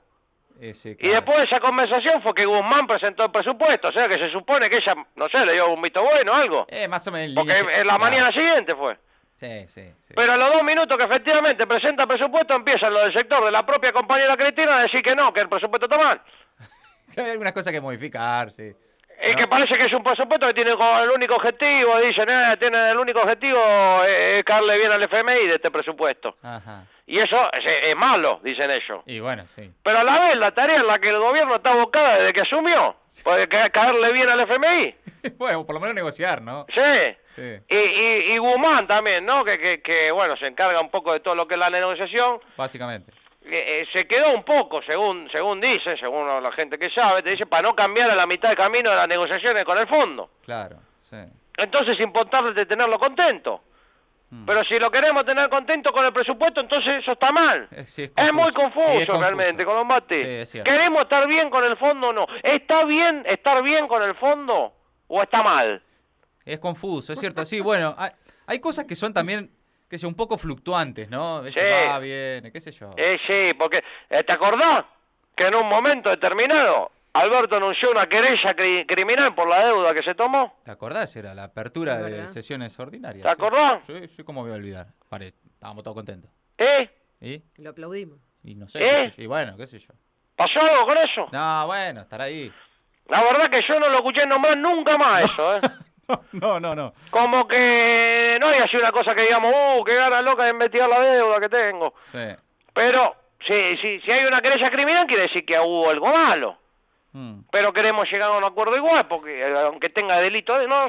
Eh, 0.59 0.73
y 0.99 1.09
después 1.09 1.37
de 1.39 1.43
esa 1.43 1.59
conversación 1.59 2.21
fue 2.21 2.33
que 2.33 2.45
Guzmán 2.45 2.87
presentó 2.87 3.25
el 3.25 3.31
presupuesto, 3.31 3.89
o 3.89 3.91
sea 3.91 4.07
que 4.07 4.17
se 4.17 4.31
supone 4.31 4.69
que 4.69 4.77
ella, 4.77 4.95
no 5.15 5.27
sé, 5.27 5.45
le 5.45 5.53
dio 5.53 5.73
un 5.73 5.81
visto 5.81 6.01
bueno 6.01 6.31
o 6.31 6.35
algo. 6.35 6.65
Eh, 6.69 6.87
más 6.87 7.05
o 7.07 7.11
menos. 7.11 7.35
Porque 7.35 7.57
en 7.59 7.85
la 7.85 7.97
mañana 7.97 8.31
siguiente 8.31 8.73
fue. 8.73 8.97
Sí, 9.35 9.67
sí, 9.67 9.91
sí. 9.99 10.13
Pero 10.15 10.33
a 10.33 10.37
los 10.37 10.53
dos 10.53 10.63
minutos 10.63 10.97
que 10.97 11.03
efectivamente 11.03 11.67
presenta 11.67 12.03
el 12.03 12.07
presupuesto, 12.07 12.55
empiezan 12.55 12.93
los 12.93 13.03
del 13.03 13.13
sector 13.13 13.43
de 13.43 13.51
la 13.51 13.65
propia 13.65 13.91
compañera 13.91 14.37
Cristina 14.37 14.77
a 14.77 14.83
decir 14.83 15.01
que 15.01 15.15
no, 15.15 15.33
que 15.33 15.41
el 15.41 15.49
presupuesto 15.49 15.87
está 15.87 15.97
mal. 15.97 16.21
Hay 17.17 17.31
algunas 17.31 17.51
cosas 17.51 17.73
que 17.73 17.81
modificar, 17.81 18.49
sí. 18.51 18.73
Es 19.23 19.37
que 19.37 19.47
parece 19.47 19.77
que 19.77 19.85
es 19.85 19.93
un 19.93 20.03
presupuesto 20.03 20.45
que 20.47 20.53
tiene 20.53 20.71
el 20.71 21.09
único 21.09 21.35
objetivo, 21.35 21.97
dicen, 21.99 22.29
eh, 22.29 22.57
tiene 22.59 22.91
el 22.91 22.97
único 22.97 23.21
objetivo 23.21 23.57
eh, 24.05 24.39
es 24.39 24.43
caerle 24.43 24.77
bien 24.77 24.91
al 24.91 25.01
FMI 25.01 25.47
de 25.47 25.55
este 25.55 25.71
presupuesto. 25.71 26.35
Ajá. 26.43 26.85
Y 27.07 27.19
eso 27.19 27.37
es, 27.53 27.95
malo, 27.95 28.41
dicen 28.43 28.69
ellos. 28.69 29.01
Y 29.05 29.21
bueno, 29.21 29.45
sí. 29.47 29.71
Pero 29.81 29.99
a 29.99 30.03
la 30.03 30.19
vez 30.19 30.37
la 30.37 30.51
tarea 30.51 30.77
en 30.77 30.87
la 30.87 30.99
que 30.99 31.09
el 31.09 31.19
gobierno 31.19 31.55
está 31.55 31.71
abocada 31.71 32.17
desde 32.17 32.33
que 32.33 32.41
asumió, 32.41 32.97
puede 33.23 33.47
caerle 33.47 34.11
bien 34.11 34.29
al 34.29 34.41
FMI. 34.41 34.95
bueno, 35.37 35.65
por 35.65 35.75
lo 35.75 35.79
menos 35.79 35.95
negociar, 35.95 36.41
¿no? 36.41 36.65
Sí. 36.73 37.15
sí. 37.25 37.59
Y, 37.69 37.75
y, 37.75 38.33
y 38.33 38.37
Guzmán 38.39 38.87
también, 38.87 39.25
¿no? 39.25 39.45
Que, 39.45 39.57
que, 39.57 39.81
que, 39.81 40.11
bueno, 40.11 40.35
se 40.35 40.47
encarga 40.47 40.81
un 40.81 40.89
poco 40.89 41.13
de 41.13 41.21
todo 41.21 41.35
lo 41.35 41.47
que 41.47 41.53
es 41.53 41.59
la 41.59 41.69
negociación. 41.69 42.39
Básicamente. 42.57 43.13
Eh, 43.45 43.85
se 43.91 44.07
quedó 44.07 44.33
un 44.33 44.43
poco, 44.43 44.81
según 44.83 45.29
según 45.31 45.59
dicen, 45.59 45.97
según 45.97 46.27
la 46.41 46.51
gente 46.53 46.77
que 46.77 46.89
sabe, 46.89 47.21
te 47.21 47.31
dice, 47.31 47.45
para 47.45 47.63
no 47.63 47.75
cambiar 47.75 48.09
a 48.09 48.15
la 48.15 48.25
mitad 48.25 48.49
del 48.49 48.57
camino 48.57 48.89
de 48.89 48.95
las 48.95 49.07
negociaciones 49.07 49.65
con 49.65 49.77
el 49.77 49.87
fondo. 49.87 50.29
Claro, 50.43 50.77
sí. 51.01 51.17
Entonces 51.57 51.95
es 51.95 51.99
importante 52.01 52.53
de 52.53 52.65
tenerlo 52.65 52.97
contento. 52.97 53.61
Mm. 54.29 54.45
Pero 54.45 54.63
si 54.63 54.79
lo 54.79 54.89
queremos 54.89 55.25
tener 55.25 55.49
contento 55.49 55.91
con 55.91 56.05
el 56.05 56.13
presupuesto, 56.13 56.61
entonces 56.61 57.01
eso 57.01 57.11
está 57.11 57.31
mal. 57.31 57.67
Eh, 57.71 57.85
es, 57.85 58.33
muy 58.33 58.51
confuso, 58.53 59.19
realmente, 59.19 59.65
con 59.65 59.75
los 59.75 60.03
¿Queremos 60.07 61.03
estar 61.03 61.27
bien 61.27 61.49
con 61.49 61.63
el 61.63 61.77
fondo 61.77 62.07
o 62.07 62.13
no? 62.13 62.27
¿Está 62.41 62.85
bien 62.85 63.23
estar 63.27 63.61
bien 63.61 63.87
con 63.87 64.01
el 64.01 64.15
fondo 64.15 64.73
o 65.07 65.21
está 65.21 65.43
mal? 65.43 65.83
Es 66.45 66.59
confuso, 66.59 67.13
es 67.13 67.19
cierto. 67.19 67.45
Sí, 67.45 67.59
bueno, 67.59 67.95
hay 68.47 68.59
cosas 68.59 68.85
que 68.85 68.95
son 68.95 69.13
también 69.13 69.51
que 69.93 69.99
sea 69.99 70.09
un 70.09 70.15
poco 70.15 70.39
fluctuantes, 70.39 71.07
¿no? 71.07 71.43
Sí. 71.43 71.59
Va, 71.59 71.99
viene, 71.99 72.51
qué 72.51 72.59
sé 72.59 72.71
yo. 72.71 72.95
Eh, 72.97 73.19
sí, 73.27 73.53
porque, 73.55 73.83
eh, 74.09 74.23
¿te 74.23 74.31
acordás 74.31 74.85
que 75.35 75.45
en 75.45 75.53
un 75.53 75.69
momento 75.69 76.09
determinado 76.09 76.91
Alberto 77.13 77.57
anunció 77.57 77.91
una 77.91 78.09
querella 78.09 78.55
criminal 78.87 79.35
por 79.35 79.47
la 79.47 79.67
deuda 79.67 79.93
que 79.93 80.01
se 80.01 80.15
tomó? 80.15 80.57
¿Te 80.65 80.71
acordás? 80.71 81.15
Era 81.15 81.35
la 81.35 81.43
apertura 81.43 82.01
de 82.01 82.27
sesiones 82.27 82.79
ordinarias. 82.79 83.21
¿Te 83.21 83.29
acordás? 83.29 83.85
Sí, 83.85 84.07
sí, 84.07 84.23
¿cómo 84.23 84.41
me 84.41 84.49
voy 84.49 84.55
a 84.55 84.59
olvidar? 84.59 84.87
estábamos 85.11 85.83
todos 85.83 85.93
contentos. 85.93 86.31
¿Eh? 86.57 86.89
¿Y? 87.21 87.43
Lo 87.61 87.69
aplaudimos. 87.69 88.17
Y 88.43 88.55
no 88.55 88.67
sé, 88.67 88.79
¿Eh? 88.83 89.13
y 89.17 89.27
bueno, 89.27 89.55
qué 89.57 89.67
sé 89.67 89.77
yo. 89.77 89.93
¿Pasó 90.35 90.59
algo 90.59 90.87
con 90.87 90.97
eso? 90.97 91.27
No, 91.31 91.67
bueno, 91.67 92.01
estará 92.01 92.23
ahí. 92.23 92.51
La 93.09 93.23
verdad 93.23 93.47
que 93.51 93.61
yo 93.61 93.79
no 93.79 93.89
lo 93.89 93.97
escuché 93.97 94.25
nombrar 94.25 94.57
nunca 94.57 94.97
más 94.97 95.25
eso, 95.25 95.57
¿eh? 95.57 95.61
No, 96.33 96.59
no, 96.59 96.75
no. 96.75 96.93
Como 97.09 97.47
que 97.47 98.37
no 98.39 98.47
hay 98.47 98.59
así 98.59 98.75
una 98.75 98.91
cosa 98.91 99.15
que 99.15 99.21
digamos, 99.21 99.53
uh, 99.53 99.83
qué 99.83 99.95
gana 99.95 100.21
loca 100.21 100.43
de 100.43 100.49
investigar 100.49 100.89
la 100.89 100.99
deuda 100.99 101.39
que 101.39 101.49
tengo. 101.49 101.93
Sí. 102.11 102.27
Pero 102.73 103.15
si, 103.45 103.77
si, 103.77 103.99
si 104.01 104.11
hay 104.11 104.25
una 104.25 104.41
querella 104.41 104.69
criminal 104.71 105.07
quiere 105.07 105.23
decir 105.23 105.45
que 105.45 105.59
hubo 105.59 105.89
algo 105.89 106.07
malo. 106.07 106.57
Mm. 107.13 107.41
Pero 107.51 107.71
queremos 107.71 108.11
llegar 108.11 108.31
a 108.31 108.37
un 108.37 108.43
acuerdo 108.43 108.75
igual, 108.75 109.07
porque 109.07 109.39
eh, 109.39 109.53
aunque 109.65 109.89
tenga 109.89 110.19
delito, 110.19 110.67
no. 110.67 110.87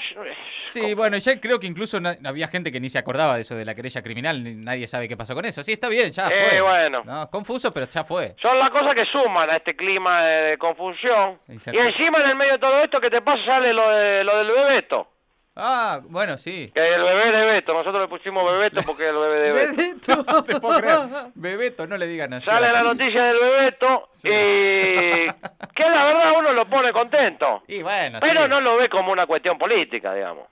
Sí, 0.70 0.94
bueno, 0.94 1.18
ya 1.18 1.38
creo 1.38 1.60
que 1.60 1.66
incluso 1.66 1.98
había 2.24 2.48
gente 2.48 2.72
que 2.72 2.80
ni 2.80 2.88
se 2.88 2.98
acordaba 2.98 3.36
de 3.36 3.42
eso 3.42 3.54
de 3.54 3.66
la 3.66 3.74
querella 3.74 4.02
criminal, 4.02 4.64
nadie 4.64 4.86
sabe 4.86 5.06
qué 5.06 5.18
pasó 5.18 5.34
con 5.34 5.44
eso. 5.44 5.62
Sí, 5.62 5.72
está 5.72 5.90
bien, 5.90 6.10
ya 6.12 6.28
eh, 6.28 6.46
fue. 6.48 6.60
bueno. 6.62 7.02
No, 7.04 7.28
confuso, 7.30 7.74
pero 7.74 7.86
ya 7.86 8.04
fue. 8.04 8.34
Son 8.40 8.58
las 8.58 8.70
cosas 8.70 8.94
que 8.94 9.04
suman 9.04 9.50
a 9.50 9.56
este 9.56 9.76
clima 9.76 10.24
de, 10.24 10.56
confusión. 10.56 11.38
Y, 11.46 11.76
encima, 11.76 12.20
en 12.20 12.30
el 12.30 12.36
medio 12.36 12.52
de 12.52 12.58
todo 12.58 12.82
esto, 12.82 13.00
que 13.02 13.10
te 13.10 13.20
pasa, 13.20 13.44
sale 13.44 13.74
lo, 13.74 13.90
de, 13.90 14.24
lo 14.24 14.38
del 14.38 14.50
bebeto. 14.50 15.08
Ah, 15.56 16.00
bueno, 16.08 16.36
sí. 16.36 16.70
Que 16.74 16.94
el 16.94 17.02
bebé 17.02 17.30
de 17.30 17.44
Beto, 17.46 17.74
nosotros 17.74 18.02
le 18.02 18.08
pusimos 18.08 18.44
Bebeto 18.44 18.80
porque 18.84 19.08
el 19.08 19.16
bebé 19.16 19.40
de 19.40 19.52
Beto. 19.52 19.76
Bebeto. 19.76 20.32
no 20.32 20.44
te 20.44 20.60
puedo 20.60 20.80
creer. 20.80 20.98
Bebeto, 21.34 21.86
no 21.86 21.96
le 21.96 22.06
digan 22.08 22.32
así. 22.32 22.46
Sale 22.46 22.72
la 22.72 22.82
noticia 22.82 23.22
del 23.24 23.38
Bebeto 23.38 24.08
y 24.24 24.28
que 25.74 25.88
la 25.88 26.04
verdad 26.06 26.32
uno 26.38 26.52
lo 26.52 26.68
pone 26.68 26.92
contento. 26.92 27.62
Y 27.68 27.82
bueno, 27.82 28.18
Pero 28.20 28.48
no 28.48 28.60
lo 28.60 28.76
ve 28.76 28.88
como 28.88 29.12
una 29.12 29.26
cuestión 29.26 29.56
política, 29.56 30.12
digamos. 30.12 30.48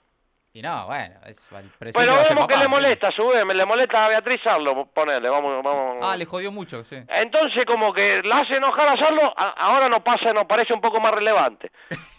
Y 0.55 0.61
no, 0.61 0.87
bueno, 0.87 1.15
es 1.25 1.39
el 1.51 1.71
presidente 1.79 1.93
Pero 1.95 2.29
vemos 2.29 2.47
que 2.47 2.57
le 2.59 2.69
molesta, 2.69 3.09
a 3.09 3.13
su 3.13 3.27
vez, 3.27 3.45
me 3.47 3.55
le 3.55 3.65
molesta 3.65 4.05
a 4.05 4.09
Beatriz 4.09 4.47
Arlo 4.47 4.85
ponerle, 4.93 5.31
vamos, 5.31 5.65
vamos. 5.65 5.97
Ah, 6.03 6.15
le 6.15 6.27
jodió 6.27 6.53
mucho, 6.53 6.85
sí. 6.85 6.97
Entonces, 7.09 7.65
como 7.65 7.95
que 7.95 8.23
la 8.23 8.41
hace 8.41 8.57
enojar 8.57 8.87
a 8.89 8.97
Sarlo, 8.99 9.33
ahora 9.35 9.89
nos 9.89 10.03
pasa, 10.03 10.31
nos 10.35 10.47
parece 10.47 10.75
un 10.75 10.83
poco 10.83 11.01
más 11.01 11.15
relevante. 11.15 11.71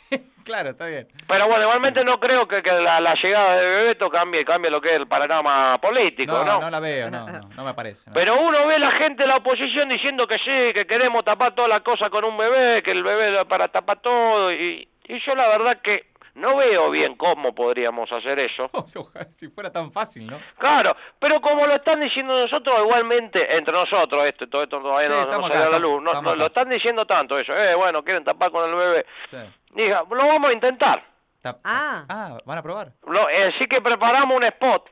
claro, 0.43 0.71
está 0.71 0.85
bien. 0.85 1.07
Pero 1.27 1.47
bueno, 1.47 1.63
igualmente 1.63 2.03
no 2.03 2.19
creo 2.19 2.47
que, 2.47 2.61
la, 2.61 3.15
llegada 3.15 3.55
de 3.55 3.65
Bebeto 3.65 4.09
cambie, 4.09 4.45
cambie 4.45 4.69
lo 4.71 4.81
que 4.81 4.89
es 4.89 4.95
el 4.95 5.07
panorama 5.07 5.77
político, 5.79 6.31
¿no? 6.31 6.45
No, 6.45 6.61
no 6.61 6.69
la 6.69 6.79
veo, 6.79 7.09
no, 7.09 7.27
no, 7.27 7.63
me 7.63 7.73
parece. 7.73 8.11
Pero 8.13 8.39
uno 8.39 8.67
ve 8.67 8.79
la 8.79 8.91
gente 8.91 9.23
de 9.23 9.27
la 9.27 9.37
oposición 9.37 9.89
diciendo 9.89 10.27
que 10.27 10.37
sí, 10.39 10.73
que 10.73 10.85
queremos 10.87 11.23
tapar 11.25 11.55
todas 11.55 11.69
las 11.69 11.81
cosas 11.81 12.09
con 12.09 12.23
un 12.23 12.37
bebé, 12.37 12.83
que 12.83 12.91
el 12.91 13.03
bebé 13.03 13.45
para 13.45 13.67
tapar 13.69 13.99
todo, 14.01 14.51
y, 14.51 14.87
y 15.05 15.19
yo 15.19 15.35
la 15.35 15.47
verdad 15.47 15.81
que 15.81 16.13
no 16.35 16.55
veo 16.57 16.89
bien 16.89 17.15
cómo 17.15 17.53
podríamos 17.53 18.11
hacer 18.11 18.39
eso. 18.39 18.69
si 19.31 19.49
fuera 19.49 19.71
tan 19.71 19.91
fácil, 19.91 20.27
¿no? 20.27 20.39
Claro, 20.57 20.95
pero 21.19 21.39
como 21.41 21.65
lo 21.67 21.75
están 21.75 21.99
diciendo 21.99 22.37
nosotros, 22.37 22.75
igualmente, 22.81 23.55
entre 23.55 23.73
nosotros, 23.73 24.25
esto, 24.25 24.47
todo 24.47 24.63
esto 24.63 24.81
todavía 24.81 25.09
no, 25.09 25.25
no 25.25 25.47
salió 25.47 25.67
a 25.67 25.69
la 25.69 25.79
luz, 25.79 26.01
no, 26.01 26.35
lo 26.35 26.47
están 26.47 26.69
diciendo 26.69 27.05
tanto 27.05 27.37
eso, 27.37 27.55
eh, 27.55 27.75
bueno, 27.75 28.03
quieren 28.03 28.23
tapar 28.23 28.51
con 28.51 28.69
el 28.69 28.75
bebé. 28.75 29.05
Sí. 29.29 29.37
Diga, 29.75 30.03
lo 30.09 30.27
vamos 30.27 30.49
a 30.49 30.53
intentar. 30.53 31.03
ah. 31.43 32.05
ah, 32.07 32.37
¿van 32.45 32.57
a 32.57 32.63
probar? 32.63 32.93
Eh, 33.31 33.51
sí 33.59 33.65
que 33.67 33.81
preparamos 33.81 34.37
un 34.37 34.43
spot 34.43 34.89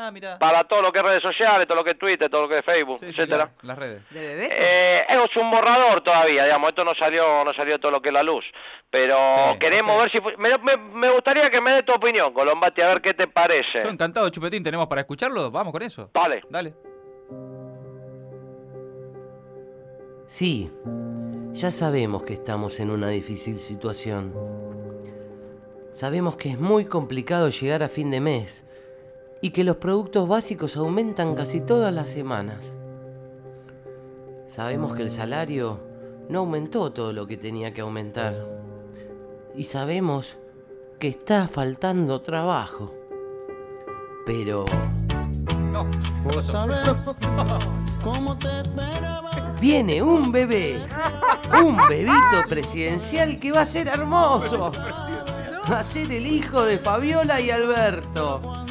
Ah, 0.00 0.12
mira. 0.12 0.38
Para 0.38 0.62
todo 0.62 0.80
lo 0.80 0.92
que 0.92 1.00
es 1.00 1.04
redes 1.04 1.22
sociales, 1.22 1.66
todo 1.66 1.78
lo 1.78 1.82
que 1.82 1.90
es 1.90 1.98
Twitter, 1.98 2.30
todo 2.30 2.42
lo 2.42 2.48
que 2.48 2.60
es 2.60 2.64
Facebook, 2.64 3.00
etcétera. 3.02 3.50
las 3.62 3.76
redes. 3.76 4.08
¿De 4.10 4.20
bebé? 4.20 4.48
Eh, 4.48 5.04
es 5.08 5.36
un 5.36 5.50
borrador 5.50 6.04
todavía, 6.04 6.44
digamos. 6.44 6.68
Esto 6.68 6.84
no 6.84 6.94
salió, 6.94 7.44
no 7.44 7.52
salió 7.52 7.80
todo 7.80 7.90
lo 7.90 8.00
que 8.00 8.10
es 8.10 8.12
la 8.12 8.22
luz. 8.22 8.44
Pero 8.90 9.18
queremos 9.58 9.98
ver 9.98 10.12
si... 10.12 10.20
Me, 10.38 10.56
me, 10.76 11.10
gustaría 11.10 11.50
que 11.50 11.60
me 11.60 11.72
dé 11.72 11.82
tu 11.82 11.92
opinión, 11.92 12.32
Colombati, 12.32 12.80
a 12.80 12.90
ver 12.90 13.02
qué 13.02 13.12
te 13.12 13.26
parece. 13.26 13.80
Yo 13.82 13.88
encantado, 13.88 14.30
Chupetín. 14.30 14.62
¿Tenemos 14.62 14.86
para 14.86 15.00
escucharlo? 15.00 15.50
Vamos 15.50 15.72
con 15.72 15.82
eso. 15.82 16.08
Dale. 16.14 16.44
Dale. 16.48 16.74
Sí, 20.28 20.70
ya 21.58 21.72
sabemos 21.72 22.22
que 22.22 22.34
estamos 22.34 22.78
en 22.78 22.88
una 22.90 23.08
difícil 23.08 23.58
situación. 23.58 24.32
Sabemos 25.92 26.36
que 26.36 26.50
es 26.50 26.60
muy 26.60 26.84
complicado 26.84 27.48
llegar 27.48 27.82
a 27.82 27.88
fin 27.88 28.12
de 28.12 28.20
mes 28.20 28.62
y 29.40 29.50
que 29.50 29.64
los 29.64 29.76
productos 29.76 30.28
básicos 30.28 30.76
aumentan 30.76 31.34
casi 31.34 31.60
todas 31.60 31.92
las 31.92 32.10
semanas. 32.10 32.64
Sabemos 34.54 34.94
que 34.94 35.02
el 35.02 35.10
salario 35.10 35.80
no 36.28 36.40
aumentó 36.40 36.92
todo 36.92 37.12
lo 37.12 37.26
que 37.26 37.36
tenía 37.36 37.74
que 37.74 37.80
aumentar. 37.80 38.46
Y 39.56 39.64
sabemos 39.64 40.36
que 41.00 41.08
está 41.08 41.48
faltando 41.48 42.22
trabajo. 42.22 42.94
Pero... 44.24 44.64
No, 45.78 45.86
cómo 48.02 48.36
te 48.36 48.48
Viene 49.60 50.02
un 50.02 50.32
bebé. 50.32 50.80
Un 51.62 51.76
bebito 51.88 52.42
presidencial 52.48 53.38
que 53.38 53.52
va 53.52 53.60
a 53.62 53.66
ser 53.66 53.88
hermoso. 53.88 54.72
Va 55.70 55.80
a 55.80 55.84
ser 55.84 56.10
el 56.10 56.26
hijo 56.26 56.62
de 56.62 56.78
Fabiola 56.78 57.40
y 57.40 57.50
Alberto. 57.50 58.64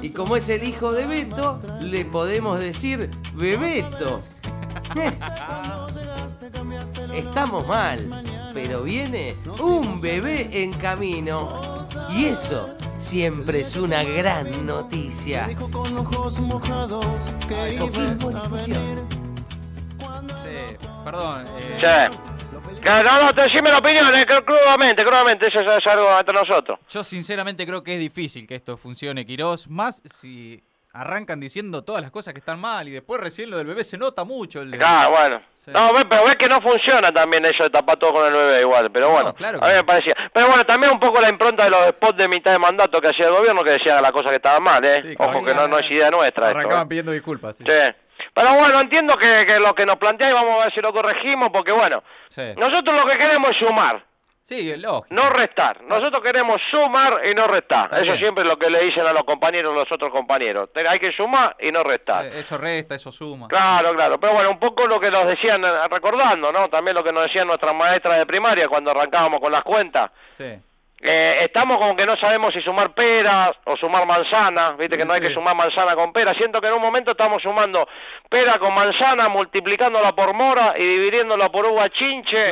Y 0.00 0.10
como 0.10 0.36
es 0.36 0.48
el 0.48 0.62
hijo 0.64 0.92
de 0.92 1.06
Beto, 1.06 1.60
le 1.80 2.04
podemos 2.04 2.60
decir 2.60 3.10
Bebeto. 3.34 4.20
Estamos 7.12 7.66
mal, 7.66 8.22
pero 8.54 8.82
viene 8.82 9.34
un 9.60 10.00
bebé 10.00 10.48
en 10.52 10.72
camino. 10.72 11.84
Y 12.10 12.26
eso 12.26 12.76
siempre 12.98 13.60
es 13.60 13.76
una 13.76 14.02
gran 14.04 14.66
noticia. 14.66 15.48
perdón. 21.04 21.46
Eh, 21.82 22.08
no, 22.84 23.02
no, 23.02 23.32
decime 23.32 23.70
la 23.70 23.78
opinión, 23.78 24.14
eh, 24.14 24.24
crudamente, 24.44 25.04
crudamente, 25.04 25.46
eso 25.48 25.60
es 25.60 25.86
algo 25.86 26.06
entre 26.18 26.34
nosotros. 26.34 26.78
Yo 26.88 27.04
sinceramente 27.04 27.66
creo 27.66 27.82
que 27.82 27.94
es 27.94 28.00
difícil 28.00 28.46
que 28.46 28.54
esto 28.54 28.76
funcione, 28.76 29.24
Quirós, 29.26 29.68
más 29.68 30.02
si 30.04 30.62
arrancan 30.92 31.38
diciendo 31.38 31.84
todas 31.84 32.02
las 32.02 32.10
cosas 32.10 32.34
que 32.34 32.40
están 32.40 32.58
mal 32.58 32.88
y 32.88 32.90
después 32.90 33.20
recién 33.20 33.50
lo 33.50 33.58
del 33.58 33.66
bebé 33.66 33.84
se 33.84 33.98
nota 33.98 34.24
mucho. 34.24 34.62
El... 34.62 34.78
Ah, 34.82 35.08
bueno. 35.10 35.40
No, 35.66 35.92
pero 36.08 36.24
ves 36.24 36.36
que 36.36 36.48
no 36.48 36.60
funciona 36.60 37.12
también 37.12 37.44
eso 37.44 37.62
de 37.64 37.70
tapar 37.70 37.96
todo 37.98 38.14
con 38.14 38.26
el 38.26 38.32
bebé 38.32 38.60
igual, 38.60 38.90
pero 38.90 39.10
bueno, 39.10 39.34
claro 39.34 39.62
a 39.62 39.68
mí 39.68 39.74
me 39.74 39.84
parecía. 39.84 40.14
Pero 40.32 40.48
bueno, 40.48 40.64
también 40.64 40.92
un 40.92 41.00
poco 41.00 41.20
la 41.20 41.28
impronta 41.28 41.64
de 41.64 41.70
los 41.70 41.86
spots 41.88 42.16
de 42.16 42.28
mitad 42.28 42.52
de 42.52 42.58
mandato 42.58 43.00
que 43.00 43.08
hacía 43.08 43.26
el 43.26 43.34
gobierno 43.34 43.62
que 43.62 43.72
decía 43.72 44.00
las 44.00 44.12
cosas 44.12 44.30
que 44.30 44.36
estaban 44.36 44.62
mal, 44.62 44.82
¿eh? 44.84 45.14
Ojo 45.18 45.44
que 45.44 45.54
no, 45.54 45.68
no 45.68 45.78
es 45.78 45.90
idea 45.90 46.10
nuestra. 46.10 46.48
Arrancaban 46.48 46.86
¿eh? 46.86 46.88
pidiendo 46.88 47.12
disculpas. 47.12 47.56
Sí. 47.56 47.64
sí. 47.68 47.92
Pero 48.34 48.54
bueno, 48.54 48.80
entiendo 48.80 49.16
que, 49.16 49.58
lo 49.58 49.74
que 49.74 49.86
nos 49.86 49.96
planteáis 49.96 50.34
vamos 50.34 50.60
a 50.60 50.64
ver 50.64 50.74
si 50.74 50.80
lo 50.80 50.92
corregimos, 50.92 51.50
porque 51.52 51.72
bueno, 51.72 52.02
nosotros 52.56 53.00
lo 53.00 53.06
que 53.06 53.18
queremos 53.18 53.50
es 53.50 53.56
sumar. 53.58 54.04
Sí, 54.48 54.74
lógico. 54.76 55.14
No 55.14 55.28
restar. 55.28 55.82
Nosotros 55.82 56.22
queremos 56.22 56.58
sumar 56.70 57.20
y 57.30 57.34
no 57.34 57.46
restar. 57.46 57.90
eso 58.02 58.16
siempre 58.16 58.44
es 58.44 58.48
lo 58.48 58.58
que 58.58 58.70
le 58.70 58.82
dicen 58.82 59.06
a 59.06 59.12
los 59.12 59.24
compañeros, 59.24 59.74
los 59.74 59.92
otros 59.92 60.10
compañeros. 60.10 60.70
Hay 60.88 60.98
que 60.98 61.12
sumar 61.12 61.54
y 61.60 61.70
no 61.70 61.82
restar. 61.82 62.24
Eh, 62.24 62.40
eso 62.40 62.56
resta, 62.56 62.94
eso 62.94 63.12
suma. 63.12 63.46
Claro, 63.46 63.92
claro. 63.92 64.18
Pero 64.18 64.32
bueno, 64.32 64.50
un 64.52 64.58
poco 64.58 64.86
lo 64.86 64.98
que 64.98 65.10
nos 65.10 65.26
decían, 65.26 65.62
eh, 65.62 65.88
recordando, 65.90 66.50
¿no? 66.50 66.70
También 66.70 66.94
lo 66.94 67.04
que 67.04 67.12
nos 67.12 67.24
decían 67.24 67.46
nuestras 67.46 67.74
maestras 67.74 68.16
de 68.16 68.24
primaria 68.24 68.70
cuando 68.70 68.90
arrancábamos 68.90 69.38
con 69.38 69.52
las 69.52 69.62
cuentas. 69.62 70.12
Sí 70.30 70.58
eh, 71.00 71.44
estamos 71.44 71.76
como 71.78 71.94
que 71.94 72.04
no 72.04 72.16
sabemos 72.16 72.52
si 72.52 72.60
sumar 72.60 72.92
peras 72.92 73.50
o 73.64 73.76
sumar 73.76 74.04
manzanas, 74.04 74.76
viste 74.76 74.96
que 74.96 75.04
no 75.04 75.12
hay 75.12 75.20
que 75.20 75.32
sumar 75.32 75.54
manzana 75.54 75.94
con 75.94 76.12
pera. 76.12 76.34
Siento 76.34 76.60
que 76.60 76.66
en 76.66 76.74
un 76.74 76.82
momento 76.82 77.12
estamos 77.12 77.40
sumando 77.40 77.88
pera 78.28 78.58
con 78.58 78.74
manzana, 78.74 79.28
multiplicándola 79.28 80.12
por 80.14 80.34
mora 80.34 80.74
y 80.76 80.84
dividiéndola 80.84 81.50
por 81.50 81.66
uva 81.66 81.88
chinche 81.90 82.50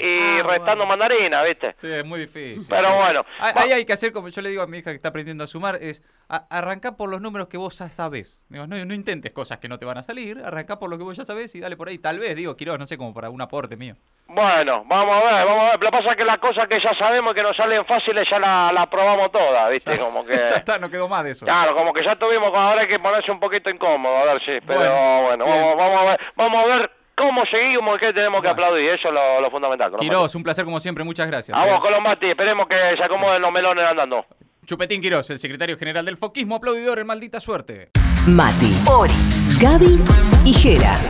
y, 0.00 0.38
ah, 0.38 0.42
restando 0.42 0.86
mandarina, 0.86 1.42
viste. 1.42 1.74
Sí, 1.76 1.90
es 1.90 2.04
muy 2.04 2.20
difícil. 2.20 2.66
Pero 2.68 2.96
bueno. 2.96 3.26
Ahí 3.38 3.72
hay 3.72 3.84
que 3.84 3.92
hacer, 3.92 4.12
como 4.12 4.28
yo 4.28 4.40
le 4.40 4.48
digo 4.48 4.62
a 4.62 4.66
mi 4.66 4.78
hija 4.78 4.90
que 4.90 4.96
está 4.96 5.08
aprendiendo 5.08 5.44
a 5.44 5.46
sumar, 5.46 5.76
es 5.76 6.02
arrancar 6.32 6.96
por 6.96 7.10
los 7.10 7.20
números 7.20 7.48
que 7.48 7.58
vos 7.58 7.78
ya 7.78 7.88
sabés. 7.90 8.44
no, 8.48 8.66
no, 8.66 8.94
intentes 8.94 9.32
cosas 9.32 9.58
que 9.58 9.68
no 9.68 9.78
te 9.78 9.84
van 9.84 9.98
a 9.98 10.02
salir, 10.02 10.40
arranca 10.44 10.78
por 10.78 10.88
lo 10.88 10.96
que 10.96 11.04
vos 11.04 11.16
ya 11.16 11.24
sabés 11.24 11.54
y 11.54 11.60
dale 11.60 11.76
por 11.76 11.88
ahí. 11.88 11.98
Tal 11.98 12.18
vez, 12.18 12.34
digo, 12.34 12.56
quiero, 12.56 12.78
no 12.78 12.86
sé, 12.86 12.96
como 12.96 13.12
para 13.12 13.30
un 13.30 13.40
aporte 13.42 13.76
mío. 13.76 13.96
Bueno, 14.28 14.84
vamos 14.86 15.14
a 15.14 15.26
ver, 15.26 15.46
vamos 15.46 15.64
a 15.64 15.70
ver. 15.72 15.80
Lo 15.80 15.90
que 15.90 15.96
pasa 15.98 16.10
es 16.12 16.16
que 16.16 16.24
las 16.24 16.38
cosas 16.38 16.66
que 16.66 16.80
ya 16.80 16.94
sabemos 16.94 17.34
que 17.34 17.42
nos 17.42 17.54
salen 17.54 17.84
fáciles 17.84 18.26
ya 18.30 18.38
las 18.38 18.72
la 18.72 18.88
probamos 18.88 19.30
todas, 19.30 19.70
¿viste? 19.70 19.98
Como 19.98 20.24
que... 20.26 20.36
ya 20.36 20.56
está, 20.56 20.78
no 20.78 20.88
quedó 20.88 21.08
más 21.08 21.24
de 21.24 21.32
eso. 21.32 21.44
Claro, 21.44 21.74
como 21.74 21.92
que 21.92 22.02
ya 22.02 22.16
tuvimos, 22.16 22.52
ahora 22.54 22.80
hay 22.80 22.88
que 22.88 22.98
ponerse 22.98 23.30
un 23.30 23.40
poquito 23.40 23.68
incómodo, 23.68 24.16
a 24.16 24.24
ver 24.24 24.42
si. 24.42 24.66
Pero 24.66 25.22
bueno, 25.22 25.44
vamos, 25.44 26.00
a 26.00 26.04
ver, 26.04 26.20
vamos 26.34 26.64
a 26.64 26.66
ver 26.66 26.90
cómo 27.14 27.44
seguimos 27.46 27.96
y 27.96 27.98
qué 27.98 28.12
tenemos 28.14 28.40
que 28.40 28.48
aplaudir. 28.48 28.90
Eso 28.90 29.08
es 29.08 29.14
lo, 29.14 29.50
fundamental. 29.50 29.92
Quirós, 29.98 30.34
un 30.34 30.42
placer 30.42 30.64
como 30.64 30.80
siempre, 30.80 31.04
muchas 31.04 31.26
gracias. 31.26 31.58
Vamos, 31.58 31.76
eh. 31.76 31.80
Colombati, 31.80 32.26
esperemos 32.28 32.66
que 32.66 32.96
se 32.96 33.04
acomoden 33.04 33.42
los 33.42 33.52
melones 33.52 33.84
andando. 33.84 34.24
Chupetín 34.64 35.02
Quirós, 35.02 35.28
el 35.30 35.40
secretario 35.40 35.76
general 35.76 36.04
del 36.04 36.16
Foquismo, 36.16 36.54
aplaudidor 36.54 37.00
en 37.00 37.06
maldita 37.08 37.40
suerte. 37.40 37.90
Mati, 38.28 38.72
Ori, 38.86 39.12
Gaby 39.58 39.98
y 40.44 40.52
Jera. 40.52 41.00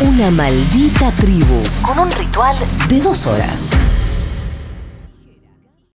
Una 0.00 0.28
maldita 0.32 1.12
tribu 1.12 1.62
con 1.80 2.00
un 2.00 2.10
ritual 2.10 2.56
de 2.88 3.00
dos 3.00 3.24
horas. 3.28 3.70